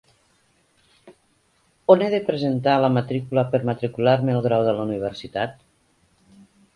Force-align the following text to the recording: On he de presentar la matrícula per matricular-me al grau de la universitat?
On 1.95 2.03
he 2.05 2.07
de 2.13 2.21
presentar 2.29 2.77
la 2.85 2.89
matrícula 2.95 3.43
per 3.51 3.61
matricular-me 3.71 4.35
al 4.37 4.41
grau 4.47 4.65
de 4.69 4.73
la 4.79 4.87
universitat? 4.89 5.55